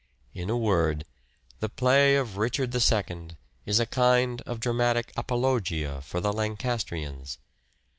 [0.33, 1.05] In a word,
[1.59, 7.37] the play of" Richard II" is a kind of dramatic apologia for the Lancastrians.